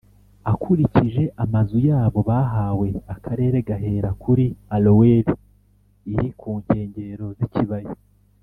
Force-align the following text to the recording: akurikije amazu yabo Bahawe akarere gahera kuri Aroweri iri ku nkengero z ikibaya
akurikije 0.51 1.23
amazu 1.43 1.77
yabo 1.89 2.19
Bahawe 2.29 2.87
akarere 3.13 3.57
gahera 3.67 4.09
kuri 4.23 4.45
Aroweri 4.75 5.33
iri 6.13 6.27
ku 6.39 6.49
nkengero 6.61 7.27
z 7.37 7.41
ikibaya 7.47 7.93